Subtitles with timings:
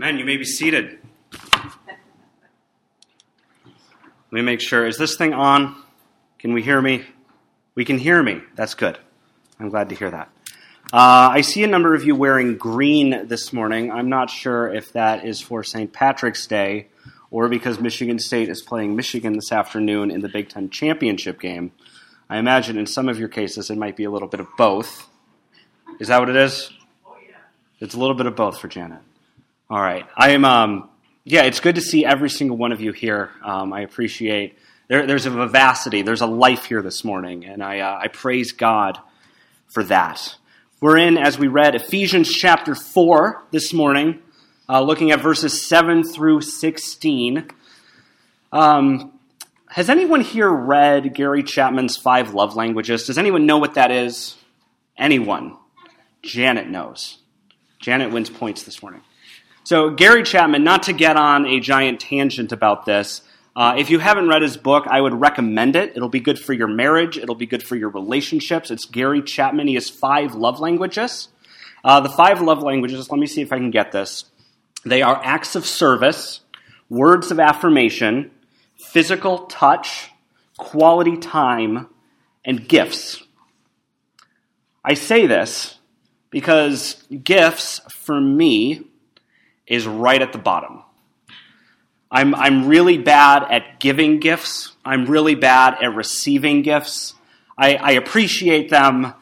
[0.00, 0.96] Men, you may be seated.
[3.64, 4.86] Let me make sure.
[4.86, 5.74] Is this thing on?
[6.38, 7.04] Can we hear me?
[7.74, 8.40] We can hear me.
[8.54, 8.96] That's good.
[9.58, 10.30] I'm glad to hear that.
[10.92, 13.90] Uh, I see a number of you wearing green this morning.
[13.90, 15.92] I'm not sure if that is for St.
[15.92, 16.86] Patrick's Day
[17.32, 21.72] or because Michigan State is playing Michigan this afternoon in the Big Ten championship game.
[22.30, 25.08] I imagine in some of your cases it might be a little bit of both.
[25.98, 26.70] Is that what it is?
[27.80, 29.00] It's a little bit of both for Janet.
[29.70, 30.06] All right.
[30.16, 30.46] I am.
[30.46, 30.88] Um,
[31.24, 33.30] yeah, it's good to see every single one of you here.
[33.44, 34.58] Um, I appreciate.
[34.88, 36.00] There, there's a vivacity.
[36.00, 38.98] There's a life here this morning, and I, uh, I praise God
[39.66, 40.36] for that.
[40.80, 44.20] We're in, as we read, Ephesians chapter four this morning,
[44.70, 47.46] uh, looking at verses seven through sixteen.
[48.50, 49.12] Um,
[49.68, 53.06] has anyone here read Gary Chapman's Five Love Languages?
[53.06, 54.34] Does anyone know what that is?
[54.96, 55.58] Anyone?
[56.22, 57.18] Janet knows.
[57.80, 59.02] Janet wins points this morning.
[59.68, 63.20] So, Gary Chapman, not to get on a giant tangent about this,
[63.54, 65.92] uh, if you haven't read his book, I would recommend it.
[65.94, 68.70] It'll be good for your marriage, it'll be good for your relationships.
[68.70, 69.68] It's Gary Chapman.
[69.68, 71.28] He has five love languages.
[71.84, 74.24] Uh, the five love languages, let me see if I can get this.
[74.86, 76.40] They are acts of service,
[76.88, 78.30] words of affirmation,
[78.78, 80.12] physical touch,
[80.56, 81.88] quality time,
[82.42, 83.22] and gifts.
[84.82, 85.76] I say this
[86.30, 88.87] because gifts, for me,
[89.68, 90.82] is right at the bottom.
[92.10, 94.72] I'm, I'm really bad at giving gifts.
[94.84, 97.14] I'm really bad at receiving gifts.
[97.56, 99.12] I, I appreciate them,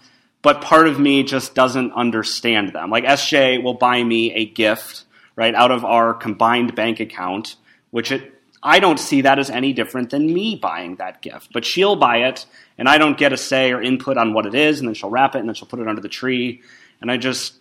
[0.42, 2.90] but part of me just doesn't understand them.
[2.90, 7.56] Like SJ will buy me a gift, right, out of our combined bank account,
[7.90, 11.52] which it, I don't see that as any different than me buying that gift.
[11.52, 12.46] But she'll buy it,
[12.78, 15.10] and I don't get a say or input on what it is, and then she'll
[15.10, 16.62] wrap it, and then she'll put it under the tree.
[17.00, 17.54] And I just,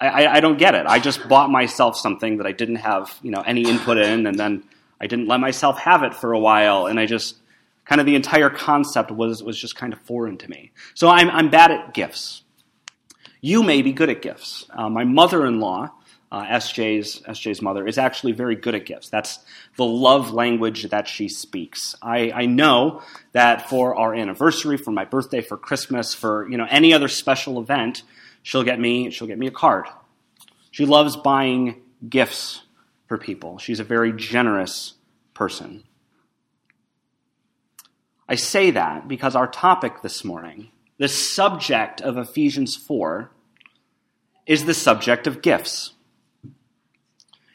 [0.00, 0.86] I, I, don't get it.
[0.86, 4.38] I just bought myself something that I didn't have, you know, any input in, and
[4.38, 4.62] then
[5.00, 7.36] I didn't let myself have it for a while, and I just
[7.84, 10.70] kind of the entire concept was was just kind of foreign to me.
[10.94, 12.42] So I'm I'm bad at gifts.
[13.40, 14.66] You may be good at gifts.
[14.70, 15.90] Uh, my mother-in-law,
[16.30, 19.08] uh, SJ's SJ's mother, is actually very good at gifts.
[19.08, 19.38] That's
[19.76, 21.94] the love language that she speaks.
[22.02, 26.66] I, I know that for our anniversary, for my birthday, for Christmas, for you know
[26.68, 28.02] any other special event
[28.48, 29.84] she'll get me she'll get me a card.
[30.70, 32.62] She loves buying gifts
[33.06, 33.58] for people.
[33.58, 34.94] She's a very generous
[35.34, 35.84] person.
[38.26, 43.30] I say that because our topic this morning, the subject of Ephesians 4,
[44.46, 45.92] is the subject of gifts.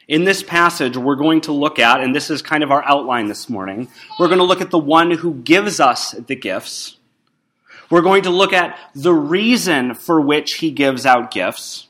[0.06, 3.26] In this passage, we're going to look at, and this is kind of our outline
[3.26, 3.88] this morning,
[4.20, 6.98] we're going to look at the one who gives us the gifts
[7.90, 11.88] we're going to look at the reason for which he gives out gifts.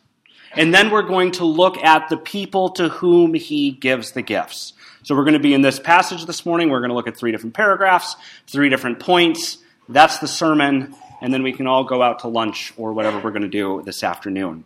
[0.56, 4.72] And then we're going to look at the people to whom he gives the gifts.
[5.02, 6.70] So we're going to be in this passage this morning.
[6.70, 8.16] We're going to look at three different paragraphs,
[8.46, 9.58] three different points.
[9.88, 10.94] That's the sermon.
[11.20, 13.82] And then we can all go out to lunch or whatever we're going to do
[13.84, 14.64] this afternoon.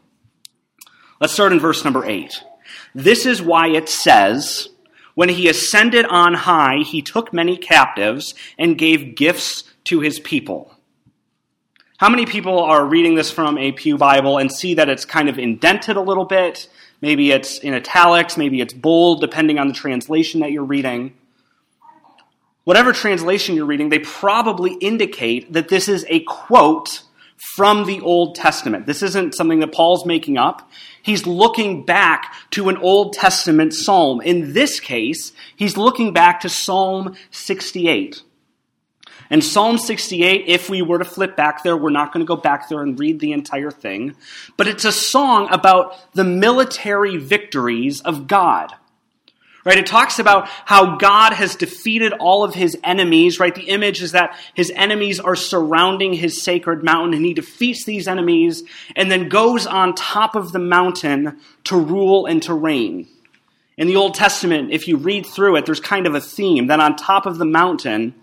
[1.21, 2.43] Let's start in verse number eight.
[2.95, 4.69] This is why it says,
[5.15, 10.78] When he ascended on high, he took many captives and gave gifts to his people.
[11.99, 15.29] How many people are reading this from a Pew Bible and see that it's kind
[15.29, 16.69] of indented a little bit?
[17.01, 21.15] Maybe it's in italics, maybe it's bold, depending on the translation that you're reading.
[22.63, 27.03] Whatever translation you're reading, they probably indicate that this is a quote
[27.57, 28.87] from the Old Testament.
[28.87, 30.71] This isn't something that Paul's making up.
[31.03, 34.21] He's looking back to an Old Testament psalm.
[34.21, 38.23] In this case, he's looking back to Psalm 68.
[39.31, 42.37] And Psalm 68, if we were to flip back there, we're not going to go
[42.41, 44.17] back there and read the entire thing,
[44.57, 48.73] but it's a song about the military victories of God.
[49.65, 49.77] Right?
[49.77, 53.55] It talks about how God has defeated all of his enemies, right?
[53.55, 58.09] The image is that his enemies are surrounding his sacred mountain and he defeats these
[58.09, 58.63] enemies
[58.97, 63.09] and then goes on top of the mountain to rule and to reign.
[63.77, 66.81] In the Old Testament, if you read through it, there's kind of a theme that
[66.81, 68.15] on top of the mountain,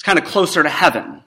[0.00, 1.22] it's kind of closer to heaven.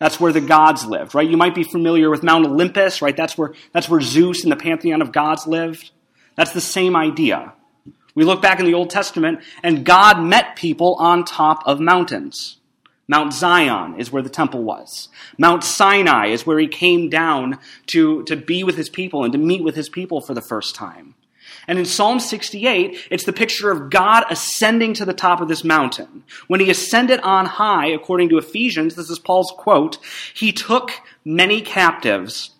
[0.00, 1.30] That's where the gods lived, right?
[1.30, 3.16] You might be familiar with Mount Olympus, right?
[3.16, 5.92] That's where, that's where Zeus and the pantheon of gods lived.
[6.34, 7.52] That's the same idea.
[8.16, 12.58] We look back in the Old Testament, and God met people on top of mountains.
[13.06, 15.08] Mount Zion is where the temple was.
[15.38, 17.60] Mount Sinai is where he came down
[17.92, 20.74] to, to be with his people and to meet with his people for the first
[20.74, 21.14] time.
[21.66, 25.64] And in Psalm 68, it's the picture of God ascending to the top of this
[25.64, 26.24] mountain.
[26.48, 29.98] When he ascended on high, according to Ephesians, this is Paul's quote,
[30.34, 30.92] he took
[31.24, 32.50] many captives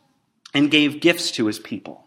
[0.54, 2.06] and gave gifts to his people.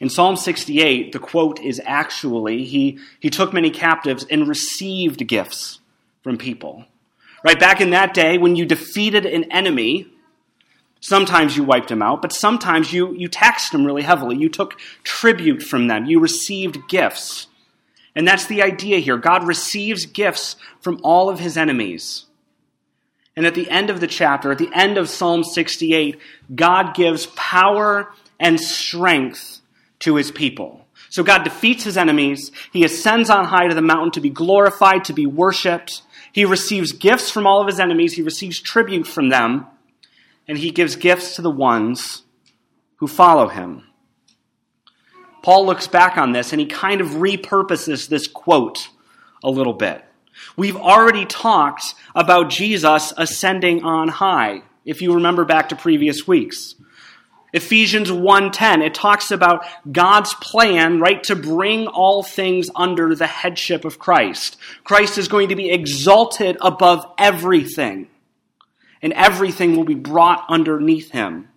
[0.00, 5.80] In Psalm 68, the quote is actually, he, he took many captives and received gifts
[6.22, 6.84] from people.
[7.44, 10.08] Right back in that day, when you defeated an enemy,
[11.04, 14.36] sometimes you wiped them out, but sometimes you, you taxed them really heavily.
[14.36, 16.06] You took tribute from them.
[16.06, 17.46] You received gifts.
[18.16, 19.18] And that's the idea here.
[19.18, 22.24] God receives gifts from all of his enemies.
[23.36, 26.18] And at the end of the chapter, at the end of Psalm 68,
[26.54, 28.10] God gives power
[28.40, 29.60] and strength
[30.00, 30.86] to his people.
[31.10, 32.50] So God defeats his enemies.
[32.72, 36.00] He ascends on high to the mountain to be glorified, to be worshiped.
[36.32, 38.14] He receives gifts from all of his enemies.
[38.14, 39.66] He receives tribute from them.
[40.46, 42.22] And he gives gifts to the ones
[42.96, 43.84] who follow him.
[45.42, 48.88] Paul looks back on this and he kind of repurposes this quote
[49.42, 50.04] a little bit.
[50.56, 56.74] We've already talked about Jesus ascending on high, if you remember back to previous weeks.
[57.52, 63.84] Ephesians 1:10 it talks about God's plan right to bring all things under the headship
[63.84, 64.56] of Christ.
[64.82, 68.08] Christ is going to be exalted above everything
[69.04, 71.50] and everything will be brought underneath him.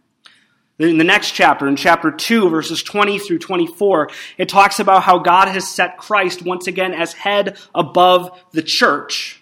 [0.79, 5.17] In the next chapter, in chapter 2, verses 20 through 24, it talks about how
[5.17, 9.41] God has set Christ once again as head above the church,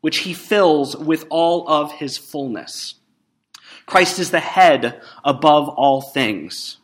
[0.00, 2.96] which he fills with all of his fullness.
[3.86, 6.78] Christ is the head above all things.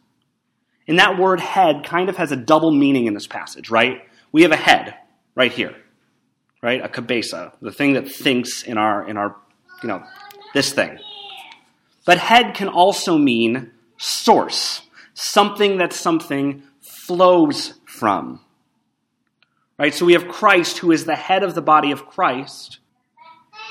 [0.87, 4.03] And that word head kind of has a double meaning in this passage, right?
[4.31, 4.95] We have a head
[5.35, 5.75] right here,
[6.63, 6.83] right?
[6.83, 9.35] A cabeza, the thing that thinks in our, in our,
[9.83, 10.05] you know,
[10.55, 10.99] this thing.
[12.07, 18.41] But head can also mean source, something that something flows from.
[19.79, 19.93] Right?
[19.93, 22.79] So we have Christ, who is the head of the body of Christ,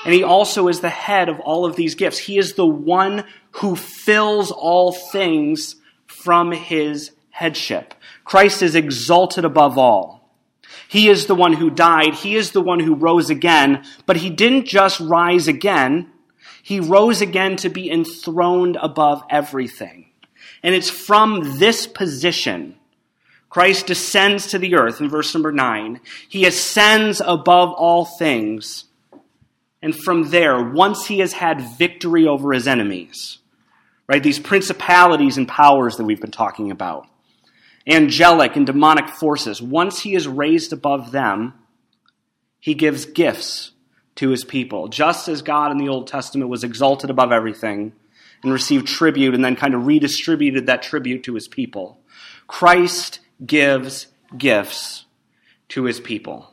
[0.04, 2.18] and he also is the head of all of these gifts.
[2.18, 5.76] He is the one who fills all things
[6.06, 7.94] from his headship.
[8.24, 10.28] Christ is exalted above all.
[10.88, 12.14] He is the one who died.
[12.14, 13.84] He is the one who rose again.
[14.06, 16.10] But he didn't just rise again.
[16.64, 20.06] He rose again to be enthroned above everything.
[20.62, 22.76] And it's from this position
[23.50, 26.00] Christ descends to the earth in verse number 9.
[26.26, 28.86] He ascends above all things.
[29.82, 33.38] And from there, once he has had victory over his enemies,
[34.08, 37.06] right, these principalities and powers that we've been talking about,
[37.86, 41.52] angelic and demonic forces, once he is raised above them,
[42.58, 43.70] he gives gifts
[44.16, 44.88] to his people.
[44.88, 47.92] Just as God in the Old Testament was exalted above everything,
[48.44, 51.98] and received tribute and then kind of redistributed that tribute to his people.
[52.46, 54.06] Christ gives
[54.36, 55.06] gifts
[55.70, 56.50] to his people.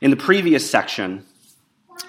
[0.00, 1.24] In the previous section,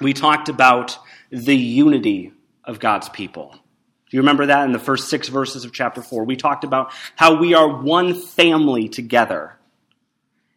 [0.01, 0.99] we talked about
[1.31, 2.33] the unity
[2.65, 3.51] of God's people.
[3.53, 6.25] Do you remember that in the first six verses of chapter 4?
[6.25, 9.54] We talked about how we are one family together.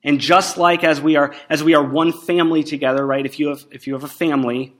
[0.04, 3.26] And just like as we are as we are one family together, right?
[3.26, 4.74] If you have if you have a family,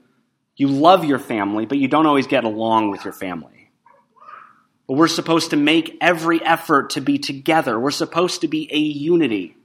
[0.55, 3.69] you love your family, but you don't always get along with your family.
[4.87, 7.79] But we're supposed to make every effort to be together.
[7.79, 9.55] We're supposed to be a unity.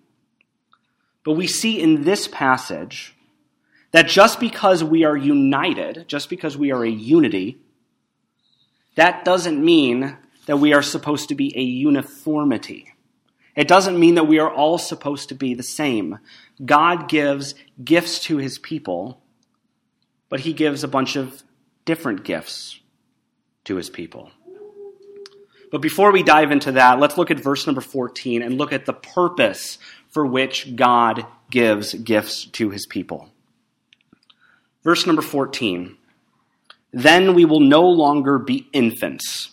[1.25, 3.15] But we see in this passage
[3.93, 7.59] that just because we are united, just because we are a unity,
[8.97, 10.17] that doesn't mean
[10.47, 12.94] that we are supposed to be a uniformity.
[13.57, 16.19] It doesn't mean that we are all supposed to be the same.
[16.65, 19.23] God gives gifts to his people
[20.35, 21.45] but he gives a bunch of
[21.85, 22.81] different gifts
[23.63, 24.33] to his people.
[25.71, 28.85] But before we dive into that, let's look at verse number 14 and look at
[28.85, 29.79] the purpose
[30.11, 33.31] for which God gives gifts to his people.
[34.83, 35.97] Verse number 14
[36.93, 39.53] Then we will no longer be infants,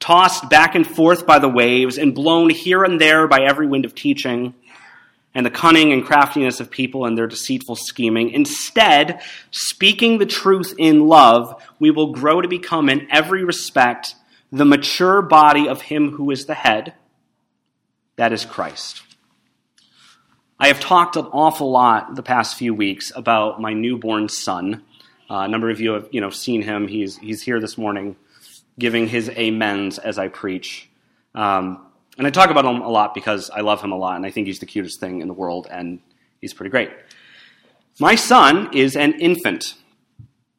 [0.00, 3.84] tossed back and forth by the waves and blown here and there by every wind
[3.84, 4.54] of teaching
[5.34, 8.30] and the cunning and craftiness of people and their deceitful scheming.
[8.30, 14.14] Instead, speaking the truth in love, we will grow to become in every respect
[14.50, 16.94] the mature body of Him who is the head,
[18.16, 19.02] that is Christ.
[20.58, 24.82] I have talked an awful lot the past few weeks about my newborn son.
[25.28, 26.88] Uh, a number of you have you know seen him.
[26.88, 28.16] He's he's here this morning,
[28.78, 30.88] giving his amens as I preach.
[31.34, 31.86] Um,
[32.18, 34.30] and I talk about him a lot because I love him a lot and I
[34.30, 36.00] think he's the cutest thing in the world and
[36.40, 36.90] he's pretty great.
[37.98, 39.74] My son is an infant.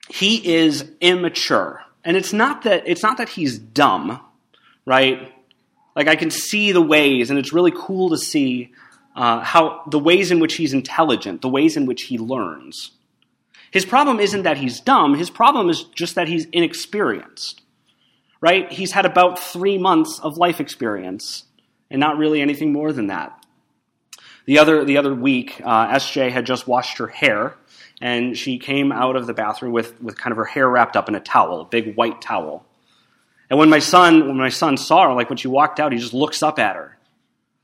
[0.09, 1.83] He is immature.
[2.03, 4.21] And it's not that it's not that he's dumb,
[4.85, 5.33] right?
[5.95, 8.71] Like I can see the ways, and it's really cool to see
[9.15, 12.91] uh, how the ways in which he's intelligent, the ways in which he learns.
[13.71, 15.15] His problem isn't that he's dumb.
[15.15, 17.61] His problem is just that he's inexperienced,
[18.41, 18.71] right?
[18.71, 21.43] He's had about three months of life experience,
[21.89, 23.45] and not really anything more than that.
[24.45, 27.55] The other, the other week, uh, SJ had just washed her hair,
[28.01, 31.09] and she came out of the bathroom with, with kind of her hair wrapped up
[31.09, 32.65] in a towel, a big white towel.
[33.49, 35.97] And when my son, when my son saw her, like when she walked out, he
[35.97, 36.97] just looks up at her.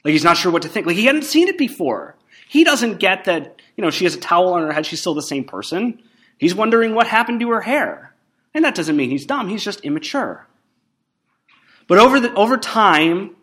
[0.04, 0.86] Like he's not sure what to think.
[0.88, 2.16] Like he hadn't seen it before.
[2.48, 5.14] He doesn't get that, you know, she has a towel on her head, she's still
[5.14, 6.02] the same person.
[6.38, 8.14] He's wondering what happened to her hair.
[8.54, 10.48] And that doesn't mean he's dumb, he's just immature.
[11.88, 13.36] But over, the, over time,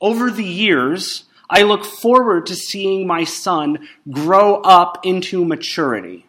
[0.00, 6.26] over the years, I look forward to seeing my son grow up into maturity.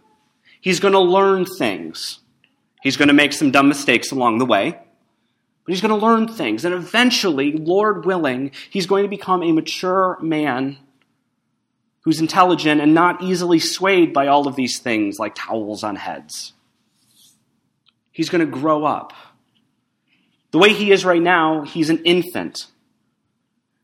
[0.60, 2.20] He's going to learn things.
[2.82, 6.27] He's going to make some dumb mistakes along the way, but he's going to learn
[6.27, 6.65] things.
[6.65, 10.77] And eventually, Lord willing, he's going to become a mature man
[12.01, 16.51] who's intelligent and not easily swayed by all of these things like towels on heads.
[18.12, 19.13] He's going to grow up.
[20.53, 22.67] The way he is right now, he's an infant.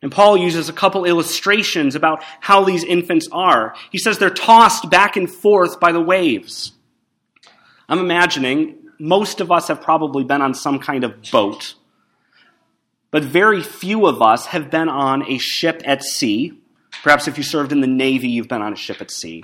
[0.03, 3.73] And Paul uses a couple illustrations about how these infants are.
[3.91, 6.73] He says they're tossed back and forth by the waves.
[7.89, 11.73] I'm imagining most of us have probably been on some kind of boat,
[13.09, 16.53] but very few of us have been on a ship at sea.
[17.01, 19.43] Perhaps if you served in the Navy, you've been on a ship at sea.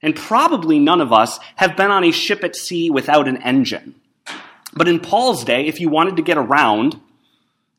[0.00, 3.96] And probably none of us have been on a ship at sea without an engine.
[4.74, 6.98] But in Paul's day, if you wanted to get around,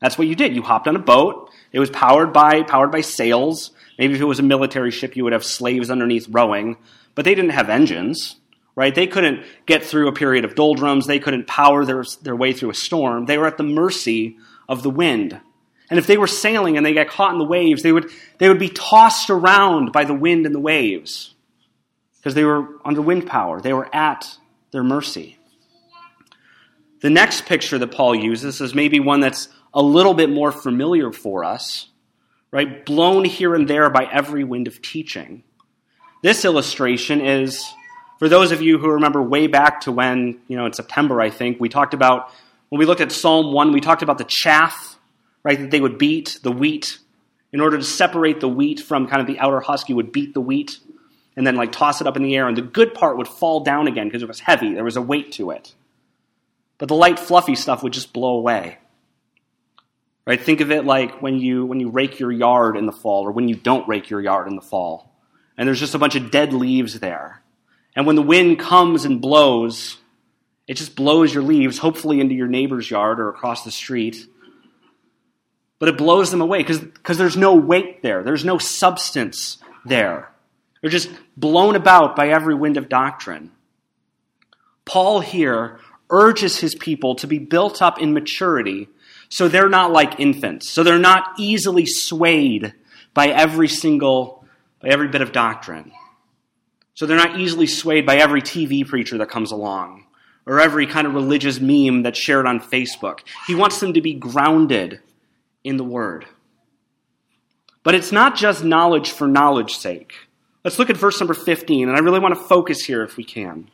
[0.00, 0.54] that's what you did.
[0.54, 1.50] You hopped on a boat.
[1.72, 3.70] It was powered by powered by sails.
[3.98, 6.76] Maybe if it was a military ship, you would have slaves underneath rowing,
[7.14, 8.36] but they didn't have engines,
[8.74, 8.94] right?
[8.94, 11.06] They couldn't get through a period of doldrums.
[11.06, 13.26] They couldn't power their, their way through a storm.
[13.26, 14.36] They were at the mercy
[14.68, 15.40] of the wind.
[15.90, 18.48] And if they were sailing and they got caught in the waves, they would, they
[18.48, 21.34] would be tossed around by the wind and the waves
[22.16, 23.60] because they were under wind power.
[23.60, 24.38] They were at
[24.70, 25.38] their mercy.
[27.04, 31.12] The next picture that Paul uses is maybe one that's a little bit more familiar
[31.12, 31.90] for us,
[32.50, 32.82] right?
[32.86, 35.42] Blown here and there by every wind of teaching.
[36.22, 37.62] This illustration is,
[38.18, 41.28] for those of you who remember way back to when, you know, in September, I
[41.28, 42.30] think, we talked about,
[42.70, 44.98] when we looked at Psalm 1, we talked about the chaff,
[45.42, 47.00] right, that they would beat the wheat.
[47.52, 50.32] In order to separate the wheat from kind of the outer husk, you would beat
[50.32, 50.78] the wheat
[51.36, 53.62] and then like toss it up in the air, and the good part would fall
[53.62, 54.72] down again because it was heavy.
[54.72, 55.74] There was a weight to it.
[56.84, 58.76] But the light, fluffy stuff would just blow away.
[60.26, 60.38] Right?
[60.38, 63.32] Think of it like when you when you rake your yard in the fall, or
[63.32, 65.10] when you don't rake your yard in the fall,
[65.56, 67.42] and there's just a bunch of dead leaves there.
[67.96, 69.96] And when the wind comes and blows,
[70.68, 74.18] it just blows your leaves, hopefully into your neighbor's yard or across the street.
[75.78, 78.22] But it blows them away because there's no weight there.
[78.22, 80.30] There's no substance there.
[80.82, 83.52] They're just blown about by every wind of doctrine.
[84.84, 85.80] Paul here
[86.14, 88.88] urges his people to be built up in maturity
[89.28, 90.70] so they're not like infants.
[90.70, 92.72] So they're not easily swayed
[93.14, 94.46] by every single,
[94.80, 95.90] by every bit of doctrine.
[96.94, 100.04] So they're not easily swayed by every TV preacher that comes along
[100.46, 103.20] or every kind of religious meme that's shared on Facebook.
[103.48, 105.00] He wants them to be grounded
[105.64, 106.26] in the Word.
[107.82, 110.14] But it's not just knowledge for knowledge's sake.
[110.62, 113.24] Let's look at verse number 15, and I really want to focus here if we
[113.24, 113.70] can.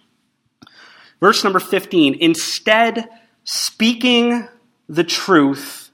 [1.20, 3.08] Verse number 15 instead,
[3.44, 4.48] speaking
[4.88, 5.90] the truth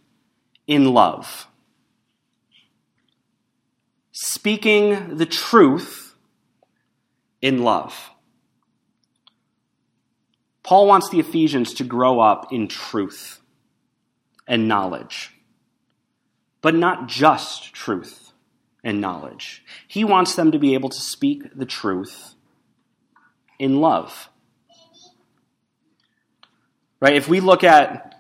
[0.67, 1.49] in love.
[4.13, 6.15] Speaking the truth
[7.43, 8.11] in love.
[10.63, 13.41] Paul wants the Ephesians to grow up in truth
[14.49, 15.33] and knowledge,
[16.61, 18.33] but not just truth
[18.83, 19.65] and knowledge.
[19.87, 22.35] He wants them to be able to speak the truth
[23.59, 24.29] in love.
[27.01, 27.15] Right?
[27.15, 28.17] If we look at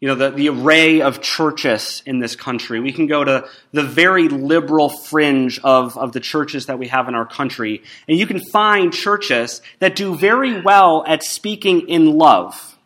[0.00, 2.80] you know, the, the array of churches in this country.
[2.80, 7.08] We can go to the very liberal fringe of, of the churches that we have
[7.08, 12.18] in our country, and you can find churches that do very well at speaking in
[12.18, 12.76] love,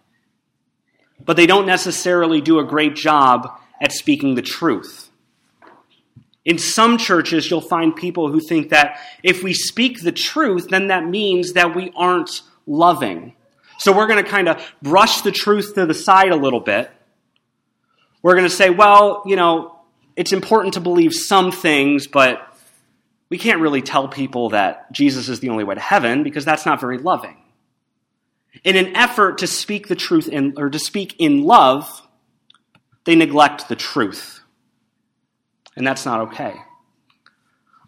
[1.25, 5.11] but they don't necessarily do a great job at speaking the truth.
[6.45, 10.87] In some churches, you'll find people who think that if we speak the truth, then
[10.87, 13.35] that means that we aren't loving.
[13.81, 16.91] So we're going to kind of brush the truth to the side a little bit.
[18.23, 19.75] We're going to say, well, you know,
[20.17, 22.47] it's important to believe some things, but
[23.31, 26.67] we can't really tell people that Jesus is the only way to heaven because that's
[26.67, 27.39] not very loving.
[28.65, 32.07] In an effort to speak the truth in, or to speak in love,
[33.05, 34.41] they neglect the truth.
[35.75, 36.55] And that's not okay.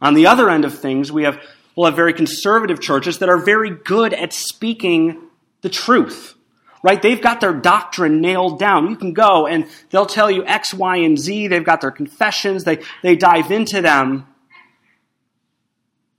[0.00, 1.38] On the other end of things, we have,
[1.76, 5.28] we'll have very conservative churches that are very good at speaking
[5.62, 6.35] the truth.
[6.83, 7.00] right?
[7.00, 8.90] They've got their doctrine nailed down.
[8.90, 11.47] You can go and they'll tell you X, Y, and Z.
[11.49, 12.64] They've got their confessions.
[12.64, 14.26] They, they dive into them.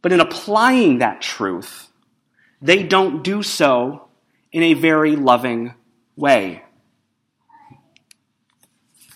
[0.01, 1.89] But in applying that truth,
[2.61, 4.07] they don't do so
[4.51, 5.73] in a very loving
[6.15, 6.63] way.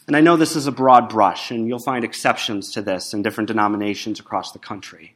[0.07, 3.21] And I know this is a broad brush, and you'll find exceptions to this in
[3.21, 5.15] different denominations across the country.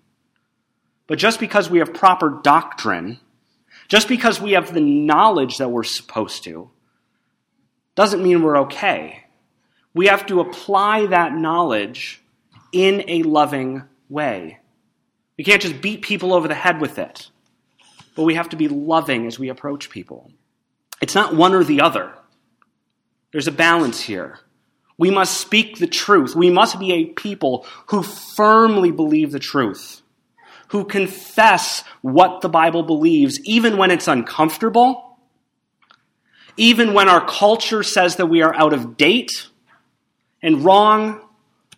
[1.07, 3.19] But just because we have proper doctrine,
[3.91, 6.71] just because we have the knowledge that we're supposed to,
[7.93, 9.25] doesn't mean we're okay.
[9.93, 12.23] We have to apply that knowledge
[12.71, 14.59] in a loving way.
[15.37, 17.29] We can't just beat people over the head with it,
[18.15, 20.31] but we have to be loving as we approach people.
[21.01, 22.13] It's not one or the other,
[23.33, 24.39] there's a balance here.
[24.97, 26.33] We must speak the truth.
[26.33, 30.01] We must be a people who firmly believe the truth
[30.71, 35.17] who confess what the Bible believes, even when it's uncomfortable,
[36.57, 39.47] even when our culture says that we are out of date
[40.41, 41.21] and wrong,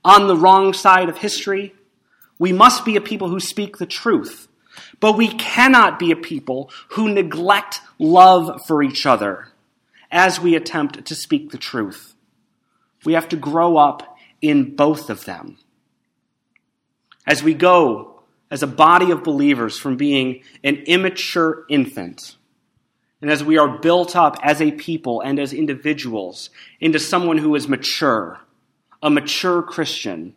[0.06, 1.74] on the wrong side of history.
[2.38, 4.48] We must be a people who speak the truth.
[5.00, 9.50] But we cannot be a people who neglect love for each other
[10.12, 12.16] as we attempt to speak the truth.
[13.06, 15.58] We have to grow up in both of them.
[17.26, 18.13] As we go
[18.54, 22.36] as a body of believers from being an immature infant.
[23.20, 27.56] And as we are built up as a people and as individuals into someone who
[27.56, 28.40] is mature,
[29.02, 30.36] a mature Christian,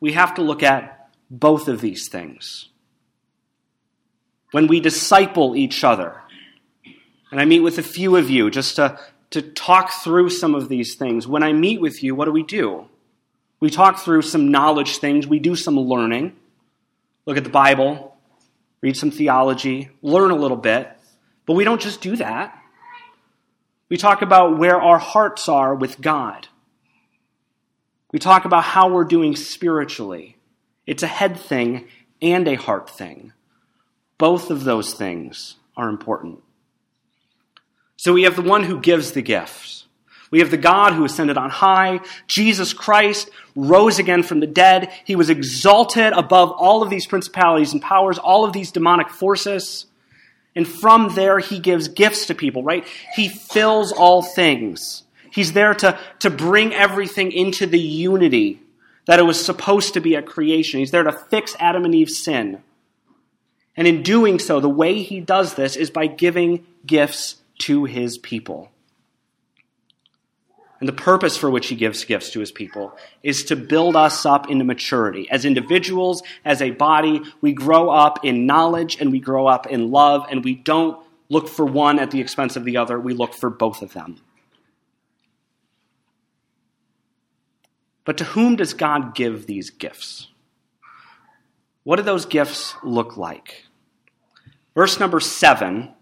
[0.00, 2.68] we have to look at both of these things.
[4.50, 6.20] When we disciple each other,
[7.30, 10.68] and I meet with a few of you just to, to talk through some of
[10.68, 11.26] these things.
[11.26, 12.84] When I meet with you, what do we do?
[13.60, 16.36] We talk through some knowledge things, we do some learning
[17.30, 18.16] look at the Bible,
[18.80, 20.90] read some theology, learn a little bit.
[21.46, 22.60] But we don't just do that.
[23.88, 26.48] We talk about where our hearts are with God.
[28.12, 30.38] We talk about how we're doing spiritually.
[30.88, 31.86] It's a head thing
[32.20, 33.32] and a heart thing.
[34.18, 36.40] Both of those things are important.
[37.96, 39.79] So we have the one who gives the gifts.
[40.30, 42.00] We have the God who ascended on high.
[42.28, 44.92] Jesus Christ rose again from the dead.
[45.04, 49.86] He was exalted above all of these principalities and powers, all of these demonic forces.
[50.54, 52.86] And from there, he gives gifts to people, right?
[53.14, 55.02] He fills all things.
[55.32, 58.60] He's there to, to bring everything into the unity
[59.06, 60.80] that it was supposed to be at creation.
[60.80, 62.62] He's there to fix Adam and Eve's sin.
[63.76, 68.18] And in doing so, the way he does this is by giving gifts to his
[68.18, 68.70] people.
[70.80, 74.24] And the purpose for which he gives gifts to his people is to build us
[74.24, 75.28] up into maturity.
[75.30, 79.90] As individuals, as a body, we grow up in knowledge and we grow up in
[79.90, 82.98] love, and we don't look for one at the expense of the other.
[82.98, 84.22] We look for both of them.
[88.04, 90.28] But to whom does God give these gifts?
[91.84, 93.66] What do those gifts look like?
[94.74, 95.92] Verse number seven,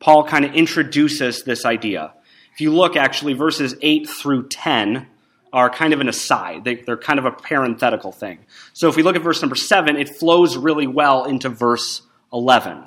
[0.00, 2.14] Paul kind of introduces this idea.
[2.54, 5.08] If you look, actually, verses 8 through 10
[5.52, 6.64] are kind of an aside.
[6.64, 8.40] They, are kind of a parenthetical thing.
[8.72, 12.84] So if we look at verse number 7, it flows really well into verse 11.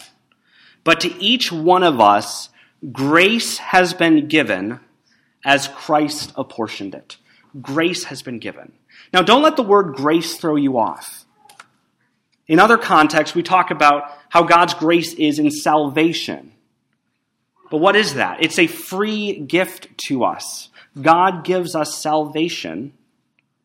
[0.83, 2.49] But to each one of us,
[2.91, 4.79] grace has been given
[5.43, 7.17] as Christ apportioned it.
[7.61, 8.71] Grace has been given.
[9.13, 11.25] Now, don't let the word grace throw you off.
[12.47, 16.53] In other contexts, we talk about how God's grace is in salvation.
[17.69, 18.43] But what is that?
[18.43, 20.69] It's a free gift to us.
[20.99, 22.93] God gives us salvation,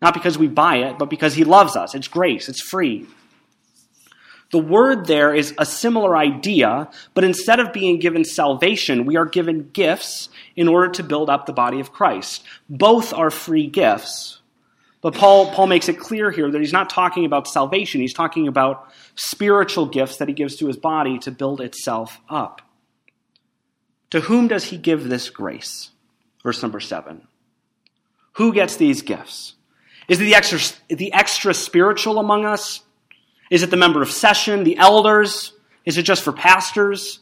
[0.00, 1.94] not because we buy it, but because He loves us.
[1.94, 3.06] It's grace, it's free.
[4.52, 9.24] The word there is a similar idea, but instead of being given salvation, we are
[9.24, 12.44] given gifts in order to build up the body of Christ.
[12.68, 14.40] Both are free gifts.
[15.00, 18.46] But Paul, Paul makes it clear here that he's not talking about salvation, he's talking
[18.46, 22.60] about spiritual gifts that he gives to his body to build itself up.
[24.12, 25.90] To whom does he give this grace?
[26.42, 27.26] Verse number seven.
[28.34, 29.54] Who gets these gifts?
[30.06, 30.58] Is it the extra,
[30.94, 32.82] the extra spiritual among us?
[33.50, 35.54] Is it the member of session, the elders?
[35.86, 37.20] Is it just for pastors?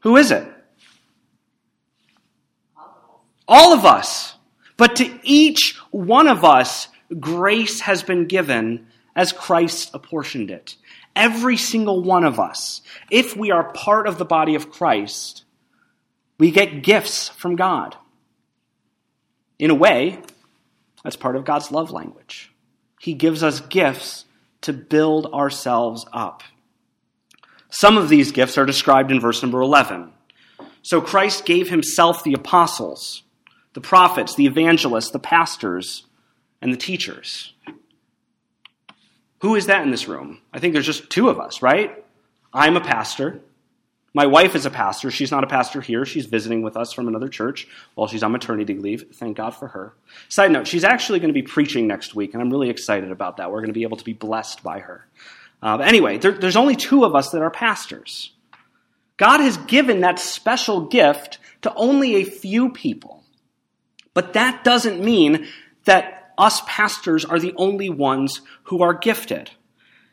[0.00, 0.48] Who is it?
[3.46, 4.36] All of us.
[4.78, 6.88] But to each one of us,
[7.20, 10.76] grace has been given as Christ apportioned it.
[11.16, 15.44] Every single one of us, if we are part of the body of Christ,
[16.38, 17.96] we get gifts from God.
[19.58, 20.20] In a way,
[21.02, 22.52] that's part of God's love language.
[23.00, 24.26] He gives us gifts
[24.60, 26.42] to build ourselves up.
[27.70, 30.12] Some of these gifts are described in verse number 11.
[30.82, 33.22] So Christ gave himself the apostles,
[33.72, 36.04] the prophets, the evangelists, the pastors,
[36.60, 37.54] and the teachers.
[39.40, 40.40] Who is that in this room?
[40.52, 42.04] I think there's just two of us, right?
[42.52, 43.40] I'm a pastor.
[44.14, 45.10] My wife is a pastor.
[45.10, 46.06] She's not a pastor here.
[46.06, 49.10] She's visiting with us from another church while she's on maternity leave.
[49.12, 49.94] Thank God for her.
[50.30, 53.36] Side note, she's actually going to be preaching next week, and I'm really excited about
[53.36, 53.50] that.
[53.50, 55.06] We're going to be able to be blessed by her.
[55.62, 58.32] Uh, anyway, there, there's only two of us that are pastors.
[59.18, 63.22] God has given that special gift to only a few people.
[64.14, 65.46] But that doesn't mean
[65.84, 69.50] that us pastors are the only ones who are gifted.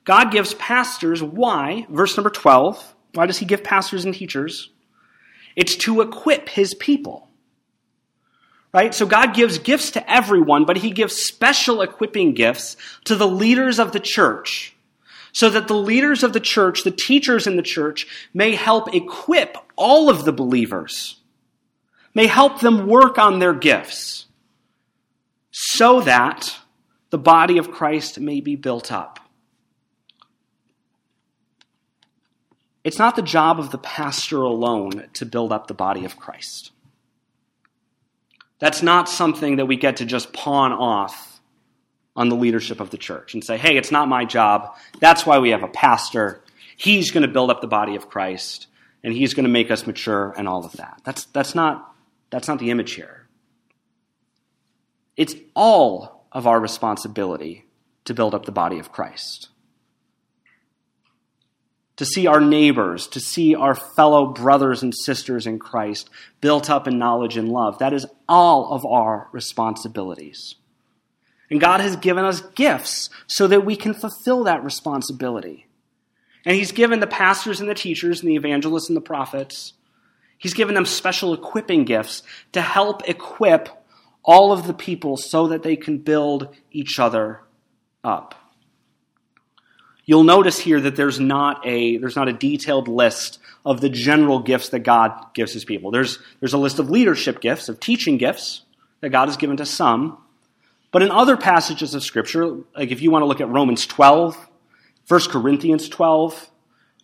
[0.03, 1.85] God gives pastors why?
[1.89, 4.69] Verse number 12 why does he give pastors and teachers?
[5.55, 7.29] It's to equip his people.
[8.73, 8.93] Right?
[8.93, 13.77] So God gives gifts to everyone, but he gives special equipping gifts to the leaders
[13.77, 14.75] of the church.
[15.31, 19.57] So that the leaders of the church, the teachers in the church, may help equip
[19.75, 21.19] all of the believers,
[22.13, 24.27] may help them work on their gifts,
[25.53, 26.57] so that
[27.11, 29.19] the body of Christ may be built up.
[32.83, 36.71] It's not the job of the pastor alone to build up the body of Christ.
[38.57, 41.39] That's not something that we get to just pawn off
[42.15, 44.75] on the leadership of the church and say, hey, it's not my job.
[44.99, 46.41] That's why we have a pastor.
[46.77, 48.67] He's going to build up the body of Christ
[49.03, 50.99] and he's going to make us mature and all of that.
[51.03, 51.93] That's, that's, not,
[52.31, 53.22] that's not the image here.
[55.15, 57.65] It's all of our responsibility
[58.05, 59.49] to build up the body of Christ
[61.95, 66.09] to see our neighbors, to see our fellow brothers and sisters in Christ
[66.41, 67.79] built up in knowledge and love.
[67.79, 70.55] That is all of our responsibilities.
[71.49, 75.67] And God has given us gifts so that we can fulfill that responsibility.
[76.45, 79.73] And He's given the pastors and the teachers and the evangelists and the prophets,
[80.37, 82.23] He's given them special equipping gifts
[82.53, 83.69] to help equip
[84.23, 87.41] all of the people so that they can build each other
[88.03, 88.35] up.
[90.05, 94.39] You'll notice here that there's not a, there's not a detailed list of the general
[94.39, 95.91] gifts that God gives his people.
[95.91, 98.63] There's, there's a list of leadership gifts, of teaching gifts
[98.99, 100.17] that God has given to some.
[100.91, 104.49] But in other passages of Scripture, like if you want to look at Romans 12,
[105.07, 106.49] 1 Corinthians 12,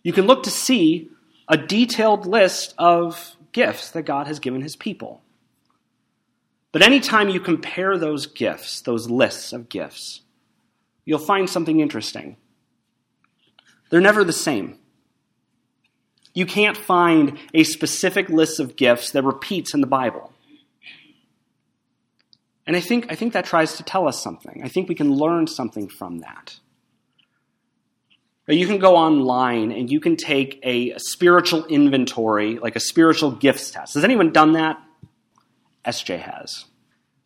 [0.02, 1.10] you can look to see
[1.48, 5.22] a detailed list of gifts that God has given his people.
[6.72, 10.20] But anytime you compare those gifts, those lists of gifts,
[11.04, 12.36] you'll find something interesting.
[13.90, 14.78] They're never the same.
[16.32, 20.32] You can't find a specific list of gifts that repeats in the Bible.
[22.66, 24.62] And I think, I think that tries to tell us something.
[24.62, 26.60] I think we can learn something from that.
[28.46, 33.30] You can go online and you can take a, a spiritual inventory, like a spiritual
[33.30, 33.94] gifts test.
[33.94, 34.80] Has anyone done that?
[35.84, 36.66] SJ has.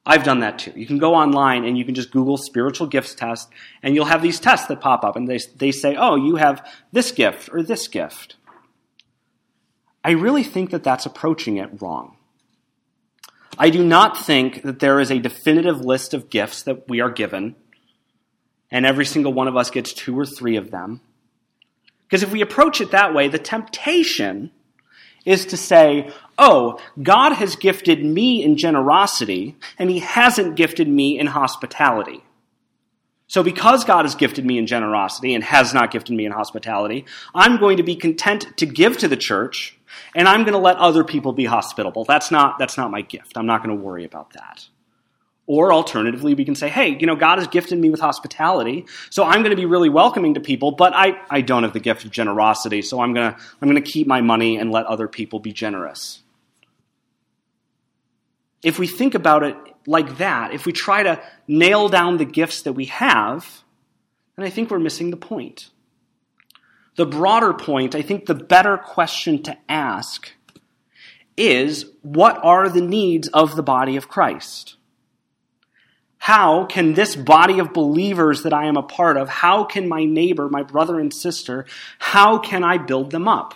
[0.07, 0.73] I've done that too.
[0.77, 3.49] You can go online and you can just Google spiritual gifts test,
[3.83, 6.67] and you'll have these tests that pop up, and they, they say, oh, you have
[6.93, 8.37] this gift or this gift.
[10.05, 12.17] I really think that that's approaching it wrong.
[13.59, 17.11] I do not think that there is a definitive list of gifts that we are
[17.11, 17.55] given,
[18.71, 21.01] and every single one of us gets two or three of them.
[22.03, 24.51] Because if we approach it that way, the temptation
[25.25, 31.19] is to say, oh, God has gifted me in generosity, and he hasn't gifted me
[31.19, 32.23] in hospitality.
[33.27, 37.07] So, because God has gifted me in generosity and has not gifted me in hospitality,
[37.35, 39.79] I'm going to be content to give to the church,
[40.15, 42.05] and I'm going to let other people be hospitable.
[42.05, 43.39] That's not, that's not my gift.
[43.39, 44.69] I'm not going to worry about that.
[45.47, 49.25] Or alternatively, we can say, hey, you know, God has gifted me with hospitality, so
[49.25, 52.05] I'm going to be really welcoming to people, but I, I don't have the gift
[52.07, 55.07] of generosity, so I'm going to, I'm going to keep my money and let other
[55.07, 56.23] people be generous.
[58.63, 62.63] If we think about it like that, if we try to nail down the gifts
[62.63, 63.63] that we have,
[64.37, 65.69] then I think we're missing the point.
[66.97, 70.33] The broader point, I think the better question to ask
[71.37, 74.77] is what are the needs of the body of Christ?
[76.25, 80.07] How can this body of believers that I am a part of, how can my
[80.07, 81.67] neighbor, my brother and sister,
[81.99, 83.53] how can I build them up?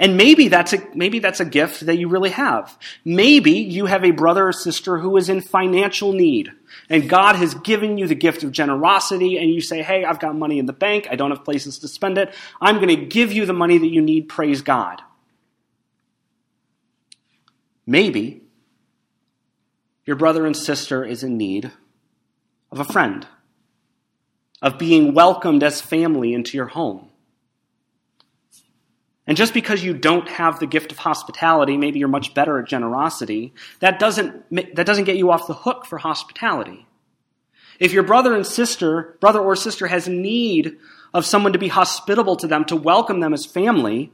[0.00, 2.76] And maybe that's a, maybe that's a gift that you really have.
[3.04, 6.50] Maybe you have a brother or sister who is in financial need
[6.90, 10.34] and God has given you the gift of generosity and you say, Hey, I've got
[10.34, 11.06] money in the bank.
[11.08, 12.34] I don't have places to spend it.
[12.60, 14.28] I'm going to give you the money that you need.
[14.28, 15.00] Praise God.
[17.86, 18.43] Maybe
[20.06, 21.70] your brother and sister is in need
[22.70, 23.26] of a friend,
[24.60, 27.10] of being welcomed as family into your home.
[29.26, 32.68] And just because you don't have the gift of hospitality, maybe you're much better at
[32.68, 36.86] generosity, that doesn't, that doesn't get you off the hook for hospitality.
[37.80, 40.76] If your brother and sister, brother or sister has need
[41.14, 44.12] of someone to be hospitable to them, to welcome them as family,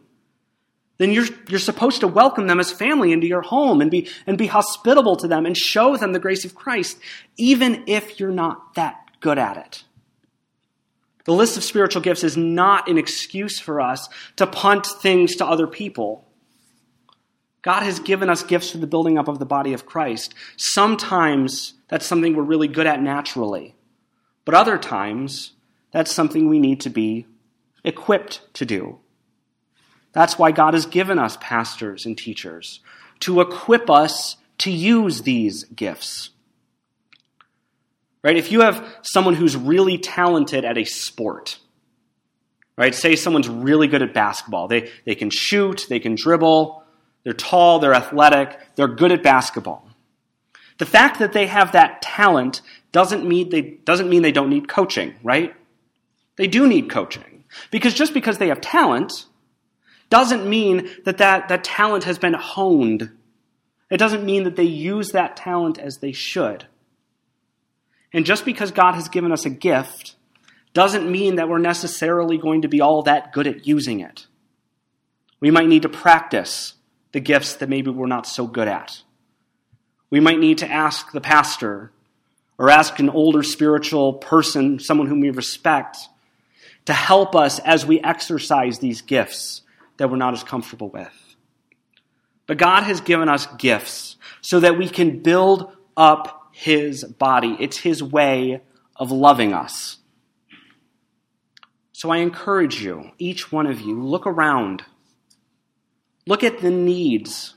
[1.00, 4.36] then you're, you're supposed to welcome them as family into your home and be, and
[4.36, 6.98] be hospitable to them and show them the grace of Christ,
[7.38, 9.84] even if you're not that good at it.
[11.24, 15.46] The list of spiritual gifts is not an excuse for us to punt things to
[15.46, 16.28] other people.
[17.62, 20.34] God has given us gifts for the building up of the body of Christ.
[20.58, 23.74] Sometimes that's something we're really good at naturally,
[24.44, 25.52] but other times
[25.92, 27.26] that's something we need to be
[27.84, 28.99] equipped to do.
[30.12, 32.81] That's why God has given us pastors and teachers
[33.20, 36.31] to equip us to use these gifts.
[38.23, 38.37] Right?
[38.37, 41.59] If you have someone who's really talented at a sport,
[42.77, 42.94] right?
[42.94, 44.68] Say someone's really good at basketball.
[44.68, 46.83] They, they can shoot, they can dribble,
[47.25, 49.88] they're tall, they're athletic, they're good at basketball.
[50.79, 54.68] The fact that they have that talent doesn't mean they, doesn't mean they don't need
[54.68, 55.55] coaching, right?
[56.37, 57.44] They do need coaching.
[57.70, 59.27] Because just because they have talent
[60.11, 63.11] doesn't mean that, that that talent has been honed.
[63.90, 66.66] It doesn't mean that they use that talent as they should.
[68.12, 70.16] And just because God has given us a gift
[70.75, 74.27] doesn't mean that we're necessarily going to be all that good at using it.
[75.40, 76.75] We might need to practice
[77.12, 79.03] the gifts that maybe we're not so good at.
[80.11, 81.92] We might need to ask the pastor
[82.59, 85.96] or ask an older spiritual person, someone whom we respect,
[86.85, 89.62] to help us as we exercise these gifts
[90.00, 91.12] that we're not as comfortable with.
[92.46, 97.54] But God has given us gifts so that we can build up his body.
[97.60, 98.62] It's his way
[98.96, 99.98] of loving us.
[101.92, 104.84] So I encourage you, each one of you, look around.
[106.26, 107.56] Look at the needs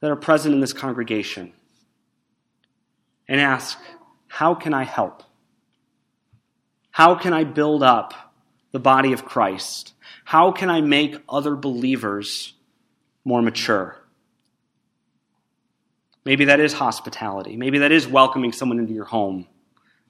[0.00, 1.52] that are present in this congregation
[3.28, 3.78] and ask,
[4.26, 5.22] how can I help?
[6.90, 8.34] How can I build up
[8.72, 9.94] the body of Christ?
[10.30, 12.54] How can I make other believers
[13.24, 13.96] more mature?
[16.24, 17.56] Maybe that is hospitality.
[17.56, 19.48] Maybe that is welcoming someone into your home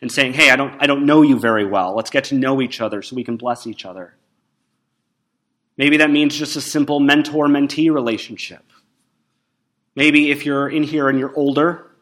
[0.03, 1.97] and saying, hey, I don't, I don't know you very well.
[1.97, 4.15] Let's get to know each other so we can bless each other.
[5.79, 8.65] Maybe that means just a simple mentor mentee relationship.
[9.97, 11.93] Maybe if you're in here and you're older,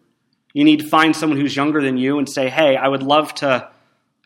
[0.53, 3.33] you need to find someone who's younger than you and say, hey, I would love
[3.37, 3.71] to.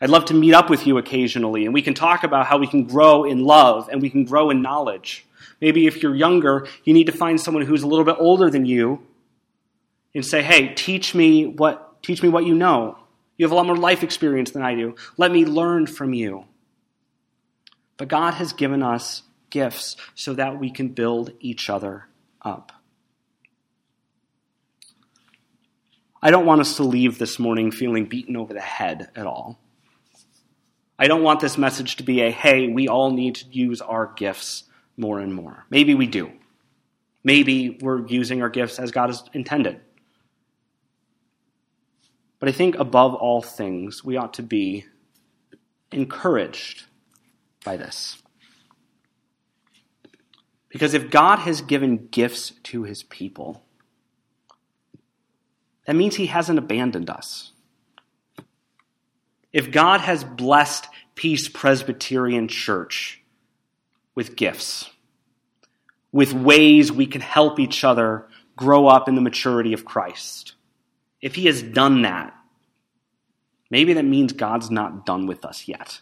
[0.01, 2.67] I'd love to meet up with you occasionally, and we can talk about how we
[2.67, 5.25] can grow in love and we can grow in knowledge.
[5.61, 8.65] Maybe if you're younger, you need to find someone who's a little bit older than
[8.65, 9.01] you
[10.13, 12.97] and say, hey, teach me what, teach me what you know.
[13.37, 14.95] You have a lot more life experience than I do.
[15.17, 16.45] Let me learn from you.
[17.97, 22.07] But God has given us gifts so that we can build each other
[22.41, 22.71] up.
[26.21, 29.59] I don't want us to leave this morning feeling beaten over the head at all.
[31.03, 34.13] I don't want this message to be a, hey, we all need to use our
[34.15, 34.63] gifts
[34.95, 35.65] more and more.
[35.69, 36.31] Maybe we do.
[37.25, 39.81] Maybe we're using our gifts as God has intended.
[42.39, 44.85] But I think above all things, we ought to be
[45.91, 46.85] encouraged
[47.65, 48.23] by this.
[50.69, 53.65] Because if God has given gifts to his people,
[55.85, 57.52] that means he hasn't abandoned us.
[59.53, 63.21] If God has blessed Peace Presbyterian Church
[64.15, 64.89] with gifts,
[66.11, 70.55] with ways we can help each other grow up in the maturity of Christ,
[71.21, 72.33] if he has done that,
[73.69, 76.01] maybe that means God's not done with us yet.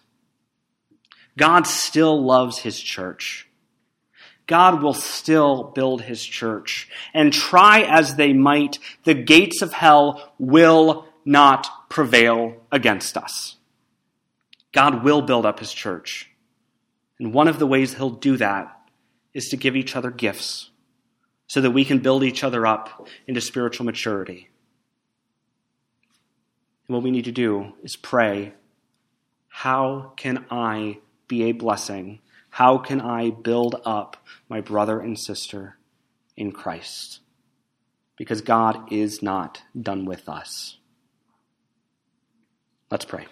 [1.37, 3.47] God still loves his church.
[4.47, 6.89] God will still build his church.
[7.13, 13.57] And try as they might, the gates of hell will not prevail against us.
[14.71, 16.29] God will build up his church.
[17.19, 18.79] And one of the ways he'll do that
[19.33, 20.71] is to give each other gifts
[21.47, 24.49] so that we can build each other up into spiritual maturity.
[26.87, 28.53] And what we need to do is pray
[29.49, 32.21] how can I be a blessing?
[32.51, 34.15] How can I build up
[34.47, 35.75] my brother and sister
[36.37, 37.19] in Christ?
[38.15, 40.77] Because God is not done with us.
[42.91, 43.25] Let's pray.